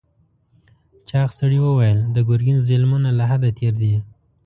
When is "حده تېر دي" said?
3.31-3.95